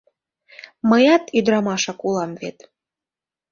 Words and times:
Мыят 0.89 1.23
ӱдырамашак 1.37 1.99
улам 2.07 2.31
вет... 2.41 2.57